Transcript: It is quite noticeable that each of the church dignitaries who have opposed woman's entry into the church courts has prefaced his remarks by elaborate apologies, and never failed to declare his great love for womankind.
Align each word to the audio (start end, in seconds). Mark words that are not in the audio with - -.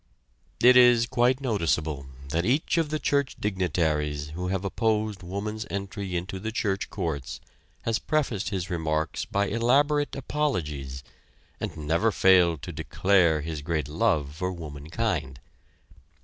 It 0.63 0.75
is 0.75 1.05
quite 1.05 1.41
noticeable 1.41 2.07
that 2.29 2.43
each 2.43 2.79
of 2.79 2.89
the 2.89 2.97
church 2.97 3.35
dignitaries 3.39 4.29
who 4.29 4.47
have 4.47 4.65
opposed 4.65 5.21
woman's 5.21 5.67
entry 5.69 6.15
into 6.15 6.39
the 6.39 6.51
church 6.51 6.89
courts 6.89 7.39
has 7.83 7.99
prefaced 7.99 8.49
his 8.49 8.67
remarks 8.71 9.25
by 9.25 9.45
elaborate 9.45 10.15
apologies, 10.15 11.03
and 11.59 11.77
never 11.77 12.11
failed 12.11 12.63
to 12.63 12.71
declare 12.71 13.41
his 13.41 13.61
great 13.61 13.87
love 13.87 14.33
for 14.35 14.51
womankind. 14.51 15.39